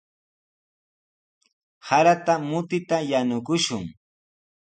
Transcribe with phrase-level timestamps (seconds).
[1.87, 3.83] Sarata mutita yanukushun.